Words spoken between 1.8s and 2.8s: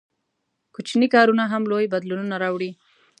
بدلونونه راوړي.